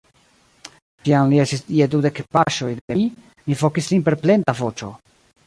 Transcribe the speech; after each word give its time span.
Kiam 1.09 1.33
li 1.33 1.41
estis 1.43 1.61
je 1.81 1.87
dudek 1.97 2.23
paŝoj 2.39 2.71
de 2.81 2.99
mi, 3.03 3.07
mi 3.45 3.61
vokis 3.61 3.93
lin 3.93 4.09
per 4.09 4.19
plenda 4.27 4.59
voĉo. 4.65 4.93